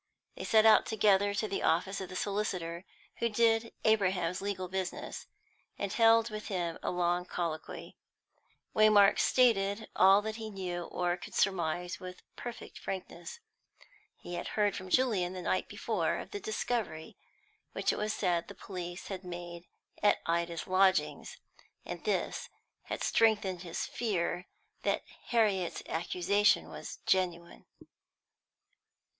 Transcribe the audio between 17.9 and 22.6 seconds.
it was said the police had made at Ida's lodgings, and this